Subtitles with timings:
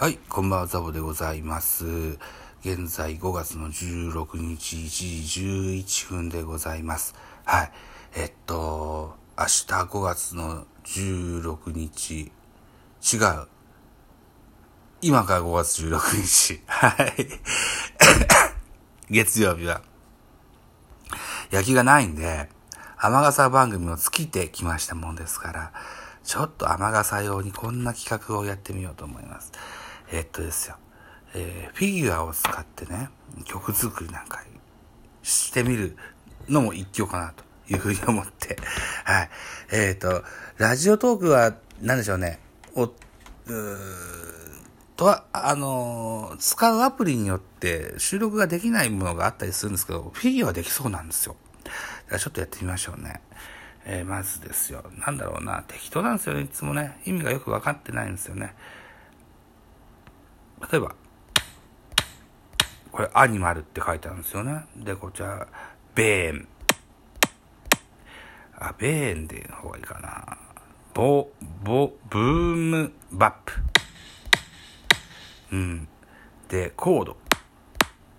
[0.00, 1.84] はい、こんばんは、ザボでございます。
[2.64, 4.88] 現在5月の16日1
[5.26, 7.16] 時11分でございます。
[7.44, 7.72] はい。
[8.14, 12.30] えっと、明日5月の16日、違う。
[15.02, 16.62] 今から5月16日。
[16.68, 17.26] はい。
[19.10, 19.82] 月曜日は、
[21.50, 22.48] 焼きがないんで、
[22.98, 25.72] 雨傘番組を尽きてきましたもんですから、
[26.22, 29.50] ちょっと雨傘用にこんな企画をやってみようと思います。
[30.12, 30.76] えっとですよ、
[31.34, 33.10] えーフィギュアを使ってね、
[33.44, 34.42] 曲作りなんか
[35.22, 35.96] してみる
[36.48, 38.56] のも一興かなというふうに思って、
[39.04, 39.30] はい。
[39.70, 40.24] えっ、と、
[40.56, 42.40] ラジオトークは、なんでしょうね、
[42.74, 42.94] お、う
[44.96, 51.36] とは、あのー使うアプリによって収録ができないものがあったりするんですけど、フィギュアはできそうなんですよ。
[51.64, 51.76] だか
[52.12, 53.20] らちょっとやってみましょうね。
[53.84, 54.84] えーまずですよ。
[54.98, 55.62] なんだろうな。
[55.66, 56.42] 適当なんですよね。
[56.42, 57.00] いつもね。
[57.04, 58.54] 意味がよくわかってないんですよね。
[60.70, 60.94] 例えば、
[62.90, 64.66] これ、アニマルって書いてあるんですよね。
[64.76, 65.46] で、こちら、
[65.94, 66.48] ベーン。
[68.58, 70.36] あ、ベーンでの方がいいかな。
[70.94, 71.30] ボ、
[71.62, 73.52] ボ、ブームバップ。
[75.52, 75.88] うん。
[76.48, 77.16] で、コード。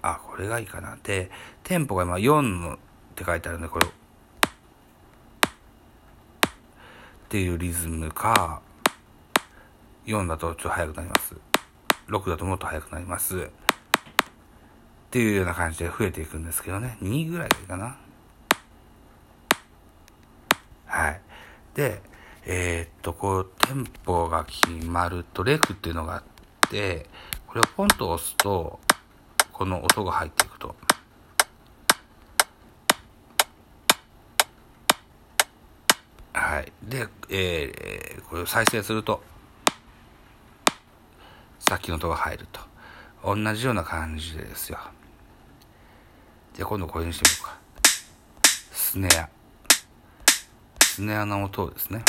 [0.00, 0.96] あ、これがいいかな。
[1.02, 1.30] で、
[1.62, 2.78] テンポが今4のっ
[3.14, 3.90] て書いてあるんで、これ、っ
[7.28, 8.62] ていうリズムか、
[10.06, 11.51] 4だとちょっと速くなります。
[12.08, 13.38] 6だともっと速くなります。
[13.38, 13.48] っ
[15.10, 16.96] ていうような感じで増えていくんですけどね。
[17.02, 17.98] 2ぐらいがいいかな。
[20.86, 21.20] はい。
[21.74, 22.00] で、
[22.44, 26.22] えーっと、こう、テンポが決まると、レクっていうのがあっ
[26.70, 27.06] て、
[27.46, 28.80] これをポンと押すと、
[29.52, 30.74] この音が入っていくと。
[36.32, 36.72] はい。
[36.82, 39.22] で、えーこれを再生すると、
[41.72, 42.60] さっきの音が入ると。
[43.24, 44.78] 同じような感じですよ。
[46.52, 47.58] じゃあ今度これにしてみようか。
[48.72, 49.26] スネア。
[50.84, 52.04] スネアの音をですね。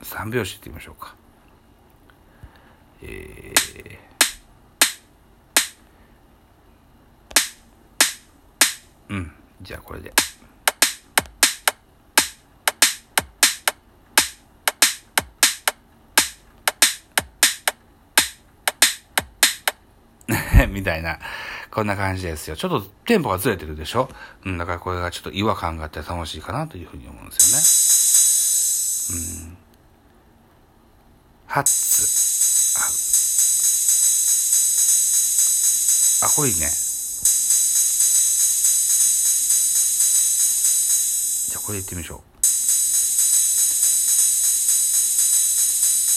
[0.00, 1.14] 三拍子いってみましょうか。
[3.02, 9.32] えー、うん。
[9.60, 10.10] じゃあこれで。
[20.72, 21.18] みたいな、
[21.70, 22.56] こんな感じですよ。
[22.56, 24.08] ちょっとテンポがずれてるでしょ？
[24.44, 29.50] うん、だからこれがちょっと違和感があって楽しいかなというふうに思うんですよね。
[29.50, 29.56] うん。
[31.46, 32.02] ハッツ。
[36.24, 36.66] あ、あ、これいいね。
[41.48, 42.18] じゃあこれいってみましょう。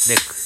[0.09, 0.44] レック。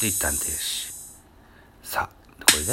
[0.00, 0.92] で一旦停止
[1.82, 2.08] さあ
[2.44, 2.72] これで？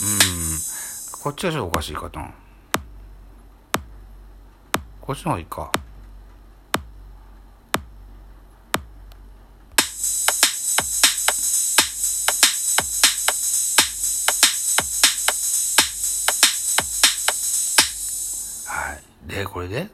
[0.00, 0.58] うん。
[1.22, 2.34] こっちはちょっとおかしいかな。
[5.00, 5.70] こっちの方がいいか。
[19.34, 19.80] でこれで？
[19.80, 19.88] うん。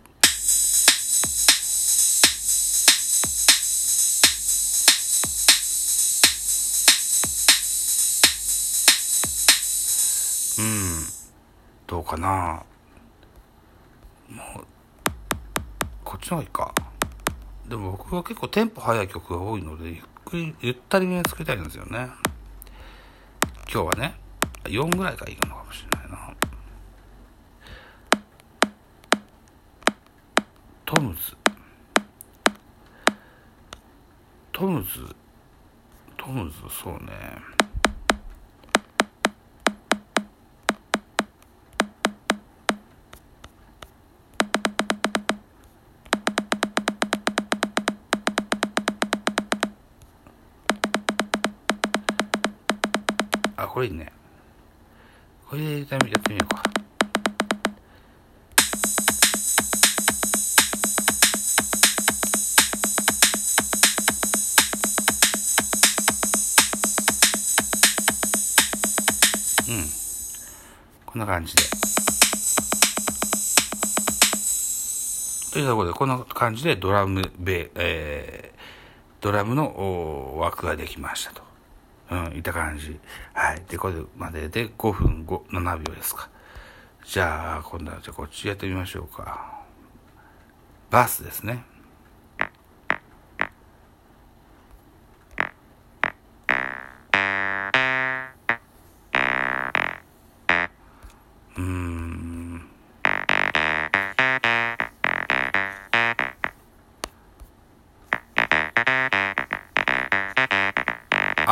[11.87, 12.62] どうかな？
[14.28, 14.65] もう
[16.05, 16.75] こっちの方がいいか。
[17.67, 19.97] でも僕は結構テンポ速い曲が多いのでゆっ
[20.27, 22.11] くりゆったりめに作りたいんですよね。
[23.72, 24.15] 今日はね
[24.65, 25.90] 4ぐらいがいいのかもしれない。
[30.93, 31.37] トムズ。
[34.51, 34.89] トムズ。
[36.16, 37.13] トムズそうね。
[53.57, 54.13] あこれいいね。
[55.48, 56.90] これでやってみやってみようか。
[69.71, 69.84] うん
[71.07, 71.63] こんな感じで
[75.53, 81.43] というところで、こんな感じでドラムベ、えー、ドラムの枠ができましたと。
[82.13, 82.99] うん、いった感じ。
[83.33, 83.63] はい。
[83.69, 86.28] で、これまでで5分5、7秒ですか。
[87.05, 89.61] じゃあ、今度は、じゃあこっちやってみましょうか。
[90.91, 91.65] バスですね。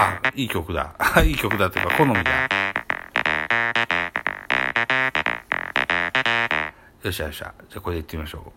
[0.01, 0.95] あいい曲だ。
[1.25, 2.21] いい曲だっていうか、好みだ。
[7.03, 7.53] よっしゃよっしゃ。
[7.69, 8.53] じゃあこれでいってみましょう。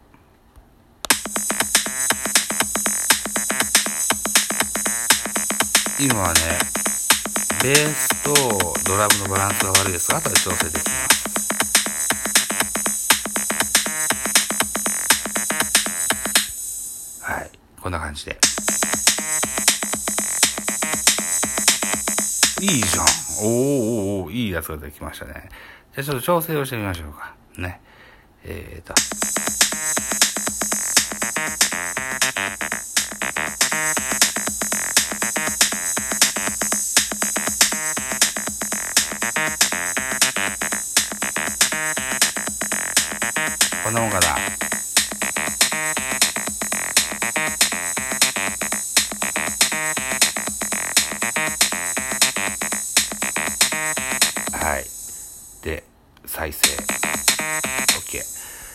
[6.04, 6.60] 今はね、
[7.64, 8.34] ベースと
[8.86, 11.12] ドラムのバランスが悪いですが、後で調整できます。
[17.24, 17.50] はい。
[17.82, 18.51] こんな感じで。
[22.62, 23.06] いいじゃん。
[23.44, 25.50] おーおーいいやつができましたね。
[25.96, 27.34] じゃあちょっと調整をしてみましょうか。
[27.58, 27.82] ね。
[28.44, 28.94] えーと。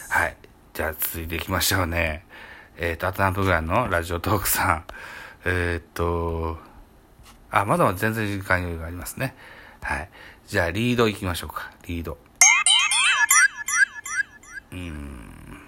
[0.08, 0.36] はい。
[0.74, 2.24] じゃあ続いていきましょうね。
[2.78, 3.88] えっ、ー、と、アトナンプグランの？
[3.88, 4.84] ラジオトークさん。
[5.44, 6.58] えっ、ー、と、
[7.50, 9.34] あ、まだまだ全然時間余裕がありますね。
[9.82, 10.08] はい。
[10.46, 11.70] じゃあリードいきましょうか。
[11.86, 12.18] リード。
[14.72, 15.60] うん。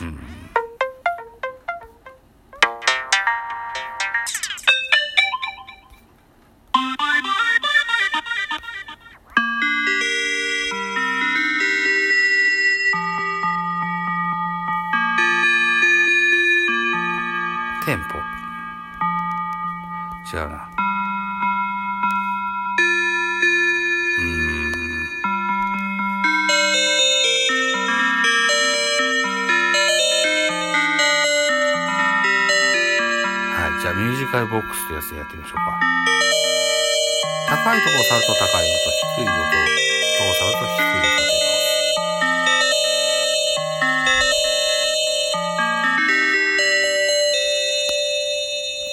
[0.00, 0.49] うん。
[34.30, 35.62] じゃあミュージカルボックスというやつでやってみましょうか。
[37.48, 38.78] 高いところを触ると高い音、
[39.16, 39.42] 低い音を
[40.34, 41.10] 触ると低い音。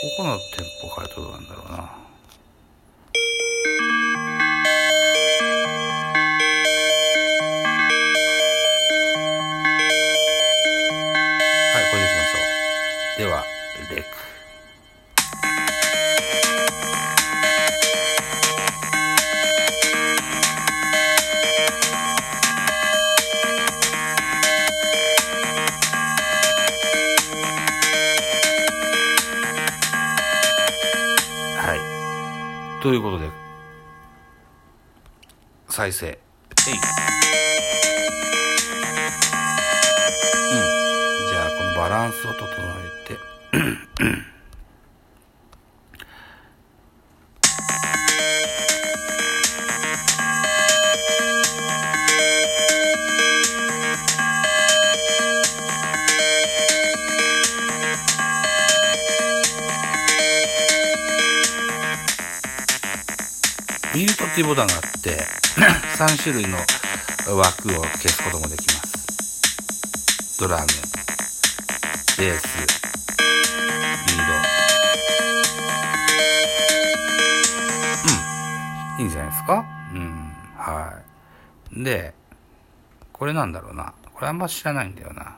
[0.02, 2.07] ここのテンポ変えとどうなんだろうな。
[32.82, 33.30] ということで、
[35.68, 36.08] 再生。
[36.08, 36.14] えい。
[36.14, 36.80] うん。
[41.30, 65.26] じゃあ、このバランスを整えュートっていうボ
[65.58, 66.58] タンがあって3種類の
[67.38, 70.40] 枠を消すこともできます。
[70.40, 74.34] ドラムベースリード。
[78.98, 79.02] うん。
[79.02, 79.66] いいんじゃないですか？
[79.94, 80.34] うん。
[80.56, 80.94] は
[81.76, 81.84] い。
[81.84, 82.14] で
[83.14, 83.94] これなんだろうな。
[84.14, 85.38] これあんま知らないんだよな。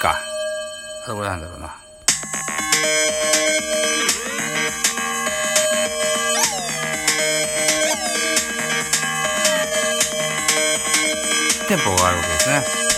[0.00, 0.16] か。
[1.06, 1.76] そこなんだろうな。
[11.68, 12.48] テンポがあるわけです。
[12.48, 12.89] ね。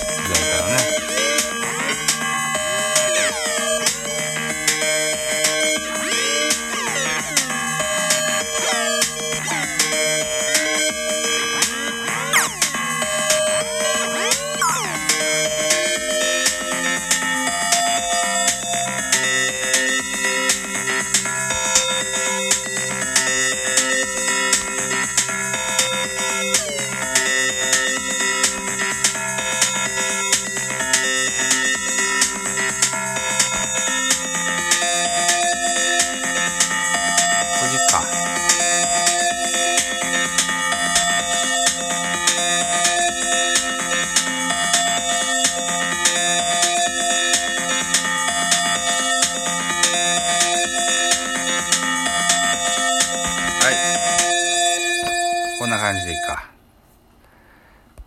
[55.82, 56.48] 感じでいいか。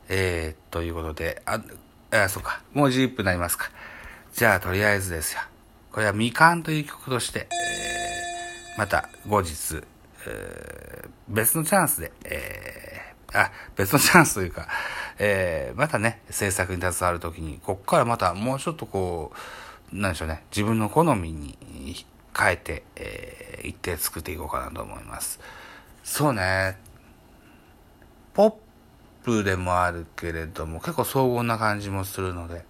[0.07, 1.59] えー、ということで、あ、
[2.11, 2.61] あ、そうか。
[2.73, 3.69] もう11分になりますか。
[4.33, 5.41] じゃあ、とりあえずですよ。
[5.91, 9.81] これはみかんという曲として、えー、また後日、
[10.25, 14.69] えー、別のチャンスで、えー、あ、別のチャンスというか、
[15.19, 19.33] えー、またね、制作に携わるときに、こっからまたもうちょっとこ
[19.91, 21.57] う、なんでしょうね、自分の好みに
[22.37, 25.41] 変えて、えー、一定作っていこうかなと思います。
[26.05, 26.77] そうね、
[28.35, 28.53] ポッ
[29.23, 32.63] プでもあるけれども、結構荘厳な感じもするので、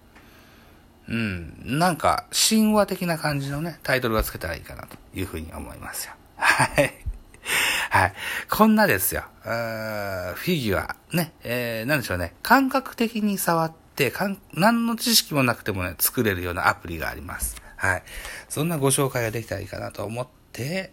[1.08, 6.14] うん、なんか神話的な感じのね、タイトルがつけたらいいかなというふうに思いますよ。
[6.36, 6.94] はい。
[7.90, 8.12] はい。
[8.50, 9.24] こんなですよ。
[9.42, 12.34] フィギュア、ね、えー、なんでしょうね。
[12.42, 17.56] 感覚的に触って、かん何の知識もなくてもね、作れるようなアプリがあります。
[17.76, 18.02] はい。
[18.48, 20.92] そんなご紹介ができたらいいかなと思って、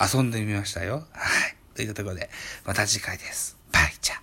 [0.00, 1.06] 遊んでみましたよ。
[1.12, 1.56] はい。
[1.74, 2.30] というところで、
[2.64, 3.57] また次回です。
[3.72, 4.16] バイチャ